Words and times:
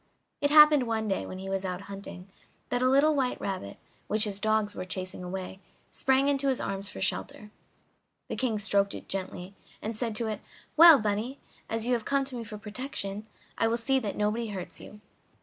It 0.41 0.49
happened 0.49 0.87
one 0.87 1.07
day, 1.07 1.27
when 1.27 1.37
he 1.37 1.47
was 1.47 1.63
out 1.63 1.81
hunting, 1.81 2.27
that 2.69 2.81
a 2.81 2.89
little 2.89 3.15
white 3.15 3.39
rabbit, 3.39 3.77
which 4.07 4.23
his 4.23 4.39
dogs 4.39 4.73
were 4.73 4.83
chasing, 4.83 5.23
sprang 5.91 6.27
into 6.27 6.47
his 6.47 6.59
arms 6.59 6.89
for 6.89 6.99
shelter. 6.99 7.51
The 8.27 8.35
King 8.35 8.57
stroked 8.57 8.95
it 8.95 9.07
gently, 9.07 9.53
and 9.79 9.95
said 9.95 10.15
to 10.15 10.25
it: 10.27 10.41
"Well, 10.75 10.99
bunny, 10.99 11.37
as 11.69 11.85
you 11.85 11.93
have 11.93 12.03
come 12.05 12.25
to 12.25 12.35
me 12.35 12.43
for 12.43 12.57
protection 12.57 13.27
I 13.59 13.67
will 13.67 13.77
see 13.77 13.99
that 13.99 14.17
nobody 14.17 14.47
hurts 14.47 14.79
you." 14.79 15.01